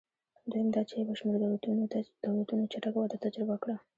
[0.49, 1.37] دویم دا چې یو شمېر
[2.29, 3.75] دولتونو چټکه وده تجربه کړه.